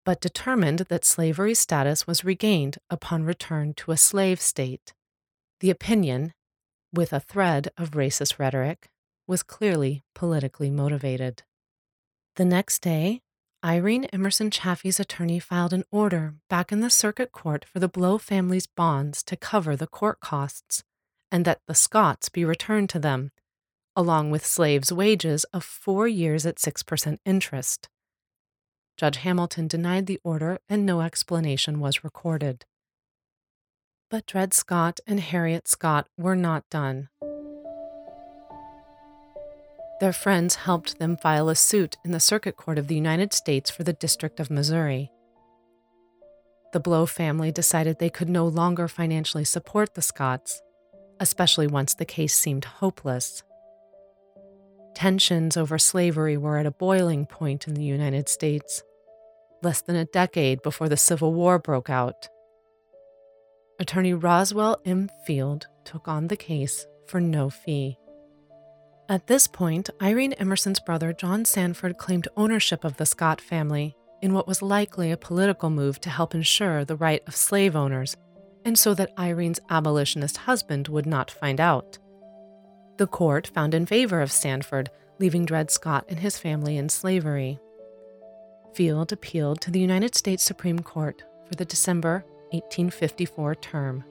but 0.07 0.21
determined 0.21 0.79
that 0.89 1.05
slavery 1.05 1.53
status 1.53 2.07
was 2.07 2.25
regained 2.25 2.79
upon 2.89 3.25
return 3.25 3.75
to 3.75 3.91
a 3.91 3.97
slave 3.97 4.41
state. 4.41 4.95
The 5.59 5.69
opinion, 5.69 6.33
with 6.95 7.13
a 7.13 7.19
thread 7.19 7.71
of 7.77 7.91
racist 7.91 8.39
rhetoric, 8.39 8.89
was 9.27 9.43
clearly 9.43 10.05
politically 10.15 10.71
motivated. 10.71 11.43
The 12.37 12.45
next 12.45 12.83
day, 12.83 13.21
Irene 13.65 14.05
Emerson 14.13 14.49
Chaffee's 14.49 15.01
attorney 15.01 15.41
filed 15.41 15.73
an 15.73 15.83
order 15.91 16.37
back 16.49 16.71
in 16.71 16.83
the 16.83 16.91
circuit 16.91 17.33
court 17.33 17.65
for 17.65 17.81
the 17.81 17.89
Blow 17.89 18.17
family's 18.17 18.69
bonds 18.69 19.25
to 19.25 19.35
cover 19.35 19.75
the 19.75 19.89
court 19.89 20.21
costs, 20.21 20.85
and 21.33 21.45
that 21.45 21.63
the 21.67 21.75
Scotts 21.75 22.29
be 22.29 22.45
returned 22.45 22.89
to 22.91 23.01
them 23.01 23.33
along 23.97 24.31
with 24.31 24.47
slaves' 24.47 24.93
wages 24.93 25.45
of 25.55 25.65
four 25.65 26.07
years 26.07 26.45
at 26.45 26.59
6% 26.59 27.19
interest. 27.25 27.89
Judge 28.97 29.19
Hamilton 29.19 29.69
denied 29.69 30.07
the 30.07 30.21
order 30.25 30.59
and 30.69 30.87
no 30.87 31.03
explanation 31.03 31.81
was 31.81 32.03
recorded. 32.03 32.65
But 34.11 34.26
Dred 34.26 34.55
Scott 34.55 35.00
and 35.07 35.21
Harriet 35.21 35.69
Scott 35.69 36.07
were 36.17 36.37
not 36.37 36.69
done. 36.71 37.09
Their 40.00 40.12
friends 40.12 40.57
helped 40.57 40.99
them 40.99 41.17
file 41.17 41.49
a 41.49 41.55
suit 41.55 41.97
in 42.05 42.11
the 42.12 42.21
Circuit 42.21 42.57
Court 42.57 42.79
of 42.79 42.87
the 42.87 42.95
United 42.95 43.33
States 43.33 43.71
for 43.71 43.83
the 43.83 43.95
District 43.95 44.38
of 44.41 44.50
Missouri. 44.50 45.11
The 46.73 46.81
Blow 46.81 47.07
family 47.07 47.50
decided 47.50 47.99
they 47.99 48.11
could 48.11 48.29
no 48.29 48.47
longer 48.47 48.88
financially 48.88 49.45
support 49.45 49.95
the 49.95 50.03
Scotts, 50.03 50.61
especially 51.19 51.67
once 51.67 51.95
the 51.95 52.05
case 52.05 52.35
seemed 52.35 52.67
hopeless. 52.67 53.43
Tensions 54.97 55.59
over 55.59 55.76
slavery 55.76 56.38
were 56.38 56.57
at 56.57 56.65
a 56.65 56.71
boiling 56.71 57.26
point 57.26 57.69
in 57.69 57.75
the 57.75 57.85
United 57.85 58.31
States, 58.31 58.83
less 59.62 59.83
than 59.83 59.95
a 59.95 60.07
decade 60.07 60.62
before 60.62 60.88
the 60.88 60.97
Civil 60.97 61.35
War 61.35 61.59
broke 61.59 61.91
out. 61.91 62.31
Attorney 63.79 64.15
Roswell 64.15 64.81
M. 64.87 65.11
Field 65.26 65.67
took 65.85 66.09
on 66.09 66.29
the 66.29 66.37
case 66.37 66.87
for 67.07 67.21
no 67.21 67.50
fee. 67.50 67.99
At 69.07 69.26
this 69.26 69.47
point, 69.47 69.91
Irene 70.00 70.33
Emerson's 70.33 70.81
brother 70.81 71.12
John 71.12 71.45
Sanford 71.45 71.99
claimed 71.99 72.29
ownership 72.35 72.83
of 72.83 72.97
the 72.97 73.05
Scott 73.05 73.38
family 73.38 73.95
in 74.23 74.33
what 74.33 74.49
was 74.49 74.62
likely 74.62 75.12
a 75.12 75.19
political 75.19 75.69
move 75.69 76.00
to 76.00 76.09
help 76.09 76.35
ensure 76.35 76.87
the 76.87 76.97
right 76.97 77.23
of 77.29 77.37
slave 77.37 77.76
owners, 77.76 78.17
and 78.65 78.79
so 78.79 78.95
that 78.95 79.12
Irene's 79.19 79.61
abolitionist 79.69 80.38
husband 80.38 80.88
would 80.88 81.05
not 81.05 81.31
find 81.31 81.61
out. 81.61 81.99
The 82.97 83.07
court 83.07 83.49
found 83.49 83.75
in 83.75 83.85
favor 83.85 84.23
of 84.23 84.33
Sanford, 84.33 84.91
leaving 85.19 85.45
Dred 85.45 85.71
Scott 85.71 86.07
and 86.09 86.19
his 86.19 86.38
family 86.38 86.79
in 86.79 86.88
slavery. 86.88 87.59
Field 88.73 89.12
appealed 89.12 89.61
to 89.62 89.71
the 89.71 89.81
United 89.81 90.15
States 90.15 90.43
Supreme 90.43 90.81
Court 90.81 91.23
for 91.47 91.55
the 91.55 91.65
December 91.65 92.25
1854 92.50 93.55
term. 93.57 94.05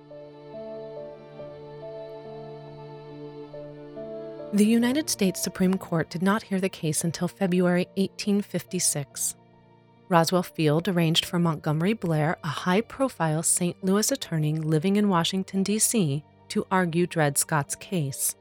The 4.54 4.66
United 4.66 5.10
States 5.10 5.42
Supreme 5.42 5.78
Court 5.78 6.10
did 6.10 6.22
not 6.22 6.44
hear 6.44 6.60
the 6.60 6.70
case 6.70 7.04
until 7.04 7.28
February 7.28 7.88
1856. 7.96 9.36
Roswell 10.08 10.44
Field 10.44 10.88
arranged 10.88 11.26
for 11.26 11.40
Montgomery 11.40 11.94
Blair, 11.94 12.38
a 12.44 12.48
high 12.48 12.82
profile 12.82 13.42
St. 13.42 13.84
Louis 13.84 14.12
attorney 14.12 14.54
living 14.54 14.96
in 14.96 15.10
Washington, 15.10 15.64
D.C., 15.64 16.24
to 16.50 16.68
argue 16.72 17.08
Dred 17.08 17.40
Scott's 17.40 17.76
case. 17.76 18.36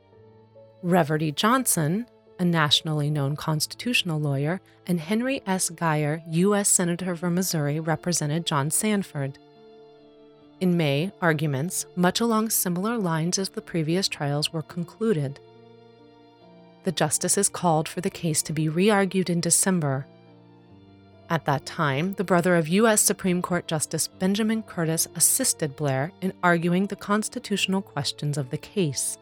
Reverdy 0.85 1.35
Johnson, 1.35 2.07
a 2.39 2.45
nationally 2.45 3.09
known 3.09 3.37
constitutional 3.37 4.21
lawyer, 4.21 4.61
and 4.87 5.01
Henry 5.01 5.41
S. 5.47 5.71
Geyer, 5.71 6.23
U.S. 6.29 6.69
Senator 6.69 7.17
from 7.17 7.37
Missouri, 7.37 7.81
represented 7.81 8.45
John 8.45 8.71
Sanford. 8.71 9.39
In 10.61 10.77
May, 10.77 11.11
arguments, 11.23 11.87
much 11.97 12.21
along 12.21 12.51
similar 12.51 12.99
lines 12.99 13.39
as 13.39 13.49
the 13.49 13.63
previous 13.63 14.09
trials, 14.09 14.53
were 14.53 14.63
concluded 14.63 15.41
the 16.85 16.93
justices 16.93 17.49
called 17.49 17.89
for 17.89 18.03
the 18.03 18.11
case 18.11 18.43
to 18.43 18.53
be 18.53 18.69
re 18.69 18.91
argued 18.91 19.31
in 19.31 19.41
December. 19.41 20.07
At 21.31 21.47
that 21.47 21.65
time, 21.65 22.13
the 22.13 22.25
brother 22.25 22.57
of 22.57 22.69
U.S. 22.69 23.01
Supreme 23.01 23.41
Court 23.41 23.67
Justice 23.67 24.07
Benjamin 24.07 24.63
Curtis 24.63 25.09
assisted 25.17 25.77
Blair 25.77 26.13
in 26.21 26.35
arguing 26.43 26.87
the 26.87 26.97
constitutional 26.97 27.81
questions 27.81 28.37
of 28.37 28.51
the 28.51 28.59
case. 28.59 29.17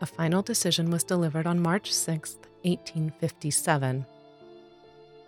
A 0.00 0.06
final 0.06 0.42
decision 0.42 0.90
was 0.90 1.02
delivered 1.02 1.46
on 1.46 1.60
March 1.60 1.92
6, 1.92 2.36
1857. 2.62 4.06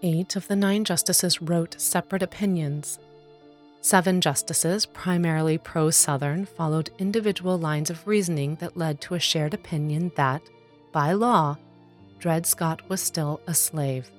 Eight 0.03 0.37
of 0.37 0.47
the 0.47 0.57
nine 0.57 0.85
justices 0.85 1.43
wrote 1.43 1.81
separate 1.81 2.23
opinions. 2.23 2.99
Seven 3.81 4.21
justices, 4.21 4.87
primarily 4.87 5.59
pro 5.59 5.91
Southern, 5.91 6.47
followed 6.47 6.91
individual 6.99 7.59
lines 7.59 7.91
of 7.91 8.07
reasoning 8.07 8.57
that 8.57 8.77
led 8.77 9.01
to 9.01 9.15
a 9.15 9.19
shared 9.19 9.55
opinion 9.55 10.13
that, 10.15 10.43
by 10.93 11.13
law, 11.13 11.57
Dred 12.19 12.47
Scott 12.47 12.89
was 12.89 13.01
still 13.01 13.41
a 13.47 13.55
slave. 13.55 14.11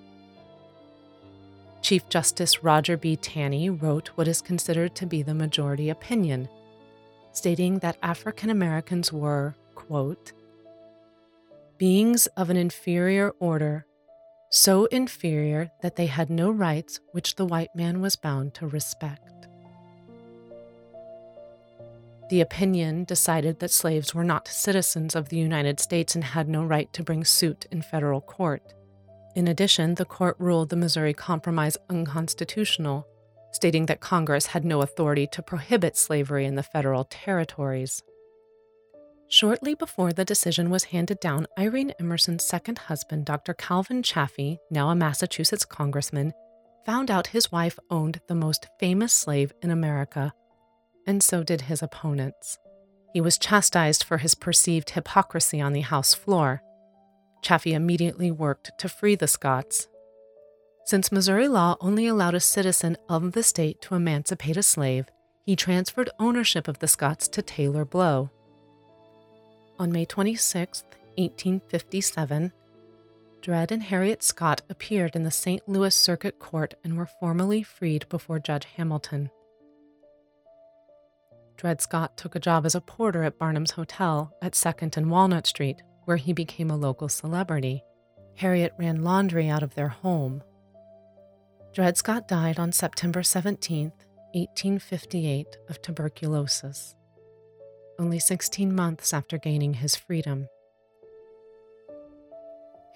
Chief 1.81 2.07
Justice 2.09 2.63
Roger 2.63 2.97
B. 2.97 3.15
Taney 3.15 3.69
wrote 3.69 4.09
what 4.15 4.27
is 4.27 4.41
considered 4.41 4.95
to 4.95 5.05
be 5.05 5.23
the 5.23 5.33
majority 5.33 5.89
opinion, 5.89 6.49
stating 7.31 7.79
that 7.79 7.97
African 8.03 8.49
Americans 8.49 9.13
were, 9.13 9.55
quote, 9.75 10.33
beings 11.81 12.27
of 12.37 12.51
an 12.51 12.57
inferior 12.57 13.31
order, 13.39 13.87
so 14.51 14.85
inferior 14.85 15.71
that 15.81 15.95
they 15.95 16.05
had 16.05 16.29
no 16.29 16.51
rights 16.51 16.99
which 17.11 17.33
the 17.33 17.45
white 17.45 17.75
man 17.75 17.99
was 17.99 18.15
bound 18.15 18.53
to 18.53 18.67
respect. 18.67 19.47
The 22.29 22.39
opinion 22.39 23.03
decided 23.05 23.57
that 23.59 23.71
slaves 23.71 24.13
were 24.13 24.23
not 24.23 24.47
citizens 24.47 25.15
of 25.15 25.29
the 25.29 25.37
United 25.37 25.79
States 25.79 26.13
and 26.13 26.23
had 26.23 26.47
no 26.47 26.63
right 26.63 26.93
to 26.93 27.01
bring 27.01 27.25
suit 27.25 27.65
in 27.71 27.81
federal 27.81 28.21
court. 28.21 28.75
In 29.35 29.47
addition, 29.47 29.95
the 29.95 30.05
court 30.05 30.35
ruled 30.37 30.69
the 30.69 30.75
Missouri 30.75 31.15
Compromise 31.15 31.77
unconstitutional, 31.89 33.07
stating 33.53 33.87
that 33.87 34.01
Congress 34.01 34.45
had 34.45 34.63
no 34.63 34.83
authority 34.83 35.25
to 35.31 35.41
prohibit 35.41 35.97
slavery 35.97 36.45
in 36.45 36.53
the 36.53 36.61
federal 36.61 37.05
territories. 37.05 38.03
Shortly 39.31 39.75
before 39.75 40.11
the 40.11 40.25
decision 40.25 40.69
was 40.69 40.83
handed 40.83 41.21
down, 41.21 41.47
Irene 41.57 41.93
Emerson's 42.01 42.43
second 42.43 42.77
husband, 42.77 43.23
Dr. 43.23 43.53
Calvin 43.53 44.03
Chaffee, 44.03 44.59
now 44.69 44.89
a 44.89 44.95
Massachusetts 44.95 45.63
congressman, 45.63 46.33
found 46.85 47.09
out 47.09 47.27
his 47.27 47.49
wife 47.49 47.79
owned 47.89 48.19
the 48.27 48.35
most 48.35 48.67
famous 48.77 49.13
slave 49.13 49.53
in 49.61 49.71
America, 49.71 50.33
and 51.07 51.23
so 51.23 51.43
did 51.43 51.61
his 51.61 51.81
opponents. 51.81 52.57
He 53.13 53.21
was 53.21 53.37
chastised 53.37 54.03
for 54.03 54.17
his 54.17 54.35
perceived 54.35 54.89
hypocrisy 54.89 55.61
on 55.61 55.71
the 55.71 55.79
House 55.79 56.13
floor. 56.13 56.61
Chaffee 57.41 57.73
immediately 57.73 58.31
worked 58.31 58.73
to 58.79 58.89
free 58.89 59.15
the 59.15 59.29
Scotts. 59.29 59.87
Since 60.83 61.09
Missouri 61.09 61.47
law 61.47 61.77
only 61.79 62.05
allowed 62.05 62.35
a 62.35 62.41
citizen 62.41 62.97
of 63.07 63.31
the 63.31 63.43
state 63.43 63.81
to 63.83 63.95
emancipate 63.95 64.57
a 64.57 64.63
slave, 64.63 65.05
he 65.45 65.55
transferred 65.55 66.09
ownership 66.19 66.67
of 66.67 66.79
the 66.79 66.87
Scotts 66.89 67.29
to 67.29 67.41
Taylor 67.41 67.85
Blow. 67.85 68.29
On 69.81 69.91
May 69.91 70.05
26, 70.05 70.83
1857, 71.17 72.53
Dred 73.41 73.71
and 73.71 73.81
Harriet 73.81 74.21
Scott 74.21 74.61
appeared 74.69 75.15
in 75.15 75.23
the 75.23 75.31
St. 75.31 75.67
Louis 75.67 75.95
Circuit 75.95 76.37
Court 76.37 76.75
and 76.83 76.95
were 76.95 77.07
formally 77.07 77.63
freed 77.63 78.07
before 78.07 78.37
Judge 78.37 78.67
Hamilton. 78.77 79.31
Dred 81.57 81.81
Scott 81.81 82.15
took 82.15 82.35
a 82.35 82.39
job 82.39 82.67
as 82.67 82.75
a 82.75 82.79
porter 82.79 83.23
at 83.23 83.39
Barnum's 83.39 83.71
Hotel 83.71 84.31
at 84.39 84.53
2nd 84.53 84.97
and 84.97 85.09
Walnut 85.09 85.47
Street, 85.47 85.81
where 86.05 86.17
he 86.17 86.31
became 86.31 86.69
a 86.69 86.77
local 86.77 87.09
celebrity. 87.09 87.83
Harriet 88.35 88.73
ran 88.77 89.03
laundry 89.03 89.49
out 89.49 89.63
of 89.63 89.73
their 89.73 89.89
home. 89.89 90.43
Dred 91.73 91.97
Scott 91.97 92.27
died 92.27 92.59
on 92.59 92.71
September 92.71 93.23
17, 93.23 93.91
1858, 94.33 95.57
of 95.69 95.81
tuberculosis, 95.81 96.93
only 98.01 98.19
16 98.19 98.73
months 98.73 99.13
after 99.13 99.37
gaining 99.37 99.75
his 99.75 99.95
freedom. 99.95 100.47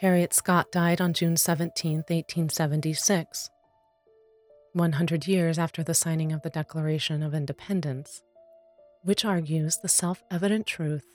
Harriet 0.01 0.33
Scott 0.33 0.71
died 0.71 0.99
on 0.99 1.13
June 1.13 1.37
17, 1.37 1.97
1876, 2.07 3.49
100 4.73 5.27
years 5.27 5.57
after 5.57 5.83
the 5.83 5.93
signing 5.93 6.33
of 6.33 6.41
the 6.41 6.49
Declaration 6.49 7.23
of 7.23 7.33
Independence 7.33 8.21
which 9.05 9.23
argues 9.23 9.77
the 9.77 9.87
self 9.87 10.23
evident 10.31 10.65
truth 10.65 11.05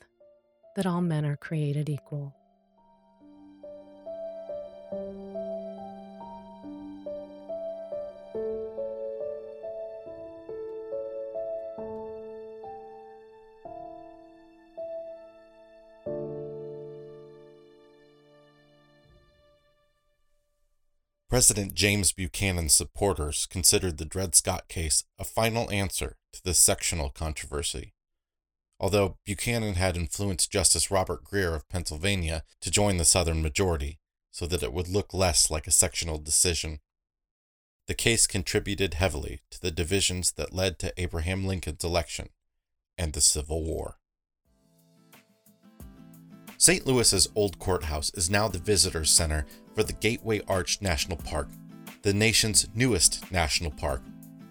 that 0.76 0.87
all 0.87 1.00
men 1.00 1.26
are 1.26 1.37
created 1.37 1.88
equal. 1.88 2.33
President 21.30 21.74
James 21.74 22.10
Buchanan's 22.10 22.74
supporters 22.74 23.46
considered 23.46 23.98
the 23.98 24.04
Dred 24.04 24.34
Scott 24.34 24.66
case 24.66 25.04
a 25.16 25.22
final 25.22 25.70
answer 25.70 26.16
to 26.32 26.42
the 26.42 26.54
sectional 26.54 27.08
controversy. 27.08 27.94
Although 28.80 29.16
Buchanan 29.24 29.74
had 29.74 29.96
influenced 29.96 30.50
Justice 30.50 30.90
Robert 30.90 31.22
Grier 31.22 31.54
of 31.54 31.68
Pennsylvania 31.68 32.42
to 32.60 32.70
join 32.70 32.96
the 32.96 33.04
Southern 33.04 33.42
majority 33.42 34.00
so 34.32 34.44
that 34.46 34.64
it 34.64 34.72
would 34.72 34.88
look 34.88 35.14
less 35.14 35.52
like 35.52 35.68
a 35.68 35.70
sectional 35.70 36.18
decision, 36.18 36.80
the 37.86 37.94
case 37.94 38.26
contributed 38.26 38.94
heavily 38.94 39.38
to 39.52 39.60
the 39.60 39.70
divisions 39.70 40.32
that 40.32 40.52
led 40.52 40.80
to 40.80 40.92
Abraham 41.00 41.46
Lincoln's 41.46 41.84
election 41.84 42.30
and 42.98 43.12
the 43.12 43.20
Civil 43.20 43.62
War. 43.62 44.00
St. 46.60 46.86
Louis's 46.86 47.26
old 47.34 47.58
courthouse 47.58 48.10
is 48.14 48.28
now 48.28 48.46
the 48.46 48.58
visitor 48.58 49.04
center 49.04 49.46
for 49.74 49.83
the 49.83 49.92
Gateway 49.92 50.40
Arch 50.48 50.80
National 50.80 51.16
Park, 51.16 51.48
the 52.02 52.14
nation's 52.14 52.68
newest 52.74 53.30
national 53.30 53.70
park, 53.70 54.02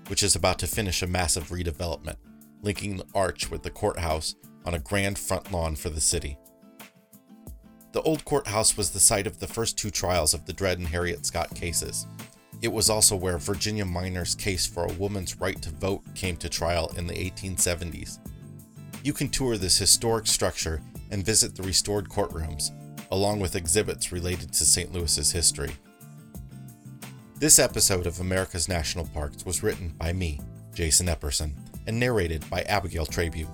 which 0.07 0.23
is 0.23 0.35
about 0.35 0.59
to 0.59 0.67
finish 0.67 1.01
a 1.01 1.07
massive 1.07 1.49
redevelopment 1.49 2.17
linking 2.61 2.97
the 2.97 3.05
arch 3.15 3.49
with 3.49 3.63
the 3.63 3.69
courthouse 3.69 4.35
on 4.65 4.73
a 4.73 4.79
grand 4.79 5.17
front 5.17 5.51
lawn 5.51 5.75
for 5.75 5.89
the 5.89 6.01
city. 6.01 6.37
The 7.91 8.01
old 8.01 8.25
courthouse 8.25 8.77
was 8.77 8.91
the 8.91 8.99
site 8.99 9.25
of 9.25 9.39
the 9.39 9.47
first 9.47 9.77
two 9.77 9.89
trials 9.89 10.33
of 10.33 10.45
the 10.45 10.53
Dred 10.53 10.77
and 10.77 10.87
Harriet 10.87 11.25
Scott 11.25 11.53
cases. 11.55 12.05
It 12.61 12.67
was 12.67 12.89
also 12.89 13.15
where 13.15 13.37
Virginia 13.37 13.85
Minor's 13.85 14.35
case 14.35 14.67
for 14.67 14.85
a 14.85 14.93
woman's 14.93 15.39
right 15.39 15.59
to 15.61 15.71
vote 15.71 16.03
came 16.13 16.35
to 16.37 16.49
trial 16.49 16.91
in 16.97 17.07
the 17.07 17.13
1870s. 17.13 18.19
You 19.03 19.13
can 19.13 19.29
tour 19.29 19.57
this 19.57 19.77
historic 19.77 20.27
structure 20.27 20.81
and 21.09 21.25
visit 21.25 21.55
the 21.55 21.63
restored 21.63 22.09
courtrooms, 22.09 22.71
along 23.11 23.39
with 23.39 23.55
exhibits 23.55 24.11
related 24.11 24.51
to 24.53 24.65
St. 24.65 24.91
Louis's 24.93 25.31
history. 25.31 25.71
This 27.39 27.59
episode 27.59 28.05
of 28.05 28.19
America's 28.19 28.67
National 28.67 29.05
Parks 29.07 29.45
was 29.45 29.63
written 29.63 29.93
by 29.97 30.11
me, 30.13 30.41
Jason 30.73 31.07
Epperson, 31.07 31.53
and 31.87 31.99
narrated 31.99 32.47
by 32.49 32.61
Abigail 32.63 33.05
Trabue. 33.05 33.47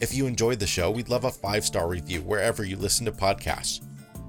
If 0.00 0.12
you 0.12 0.26
enjoyed 0.26 0.58
the 0.58 0.66
show, 0.66 0.90
we'd 0.90 1.08
love 1.08 1.24
a 1.24 1.30
five 1.30 1.64
star 1.64 1.88
review 1.88 2.20
wherever 2.22 2.64
you 2.64 2.76
listen 2.76 3.06
to 3.06 3.12
podcasts. 3.12 3.82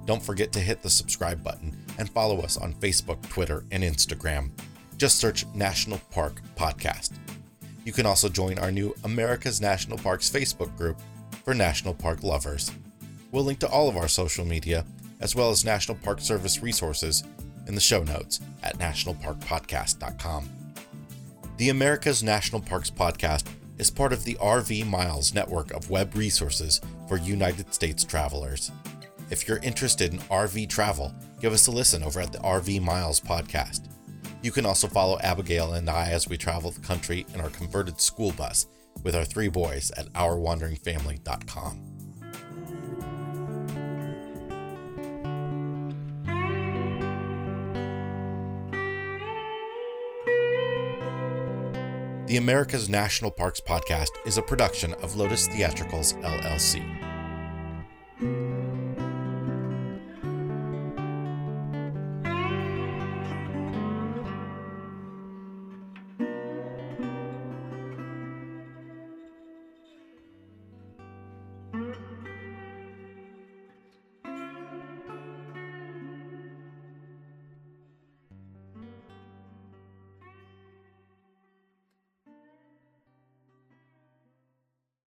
Don't 0.05 0.23
forget 0.23 0.53
to 0.53 0.59
hit 0.59 0.81
the 0.81 0.89
subscribe 0.89 1.43
button 1.43 1.75
and 1.97 2.09
follow 2.09 2.39
us 2.39 2.55
on 2.57 2.73
Facebook, 2.75 3.21
Twitter, 3.29 3.65
and 3.71 3.83
Instagram. 3.83 4.51
Just 4.95 5.17
search 5.17 5.45
National 5.53 5.99
Park 6.11 6.41
Podcast. 6.55 7.11
You 7.83 7.91
can 7.91 8.05
also 8.05 8.29
join 8.29 8.59
our 8.59 8.71
new 8.71 8.95
America's 9.03 9.59
National 9.59 9.97
Parks 9.97 10.29
Facebook 10.29 10.75
group 10.77 10.99
for 11.43 11.53
national 11.53 11.93
park 11.93 12.23
lovers. 12.23 12.71
We'll 13.37 13.45
link 13.45 13.59
to 13.59 13.69
all 13.69 13.87
of 13.87 13.97
our 13.97 14.07
social 14.07 14.45
media, 14.45 14.83
as 15.19 15.35
well 15.35 15.51
as 15.51 15.63
National 15.63 15.95
Park 15.99 16.21
Service 16.21 16.63
resources, 16.63 17.23
in 17.67 17.75
the 17.75 17.79
show 17.79 18.01
notes 18.01 18.39
at 18.63 18.79
nationalparkpodcast.com. 18.79 20.49
The 21.57 21.69
America's 21.69 22.23
National 22.23 22.59
Parks 22.59 22.89
Podcast 22.89 23.45
is 23.77 23.91
part 23.91 24.11
of 24.11 24.23
the 24.23 24.33
RV 24.41 24.87
Miles 24.87 25.35
network 25.35 25.69
of 25.69 25.91
web 25.91 26.15
resources 26.15 26.81
for 27.07 27.17
United 27.17 27.71
States 27.75 28.03
travelers. 28.03 28.71
If 29.29 29.47
you're 29.47 29.59
interested 29.59 30.13
in 30.13 30.19
RV 30.21 30.67
travel, 30.67 31.13
give 31.39 31.53
us 31.53 31.67
a 31.67 31.71
listen 31.71 32.01
over 32.01 32.19
at 32.19 32.31
the 32.31 32.39
RV 32.39 32.81
Miles 32.81 33.21
podcast. 33.21 33.81
You 34.41 34.51
can 34.51 34.65
also 34.65 34.87
follow 34.87 35.19
Abigail 35.19 35.73
and 35.73 35.91
I 35.91 36.09
as 36.09 36.27
we 36.27 36.37
travel 36.37 36.71
the 36.71 36.81
country 36.81 37.27
in 37.35 37.41
our 37.41 37.51
converted 37.51 38.01
school 38.01 38.31
bus 38.31 38.65
with 39.03 39.15
our 39.15 39.25
three 39.25 39.49
boys 39.49 39.91
at 39.91 40.11
ourwanderingfamily.com. 40.13 41.96
The 52.27 52.35
America's 52.35 52.89
National 52.89 53.31
Parks 53.31 53.61
podcast 53.61 54.09
is 54.25 54.37
a 54.37 54.41
production 54.41 54.93
of 54.95 55.15
Lotus 55.15 55.47
Theatricals 55.47 56.11
LLC. 56.15 57.06